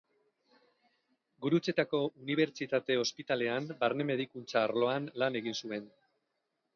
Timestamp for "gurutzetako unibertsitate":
1.45-2.97